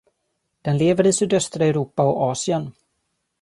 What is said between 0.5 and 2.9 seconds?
Den lever i sydöstra Europa och Asien.